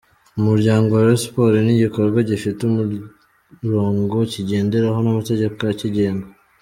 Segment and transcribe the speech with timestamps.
[0.39, 6.27] Umuryango wa Rayon Sports ni igikorwa gifite umurongo kigenderaho n’amategeko akigenga.